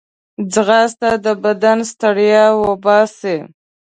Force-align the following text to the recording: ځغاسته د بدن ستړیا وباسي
ځغاسته 0.53 1.09
د 1.25 1.27
بدن 1.43 1.77
ستړیا 1.91 2.45
وباسي 2.65 3.37